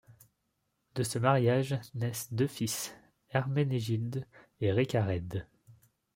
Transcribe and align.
De 0.95 1.03
ce 1.03 1.19
mariage 1.19 1.79
naissent 1.93 2.33
deux 2.33 2.47
fils, 2.47 2.91
Herménégilde 3.29 4.25
et 4.59 4.71
Récarède. 4.71 5.45